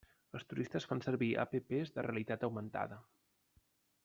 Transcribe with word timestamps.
Els 0.37 0.45
turistes 0.53 0.87
fan 0.91 1.03
servir 1.07 1.29
apps 1.45 1.77
de 1.99 2.07
realitat 2.09 2.49
augmentada. 2.49 2.99